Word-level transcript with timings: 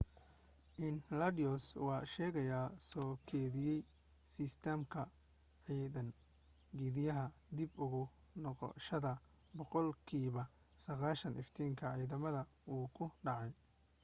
enceladus 0.85 1.65
waa 1.85 2.01
sheyga 2.13 2.61
soo 2.89 3.11
keydiya 3.27 3.75
sistamka 4.33 5.01
cadceed 5.65 5.95
geediyaha 6.77 7.25
dib 7.55 7.71
ugu 7.85 8.03
noqoshada 8.43 9.13
boqol 9.57 9.87
kiiba 10.07 10.43
90 10.85 11.41
iftiinka 11.43 11.85
cadceda 11.91 12.17
wuuw 12.69 12.87
ku 12.95 13.05
dhacay 13.25 13.51